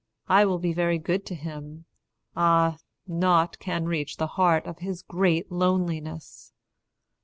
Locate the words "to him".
1.27-1.85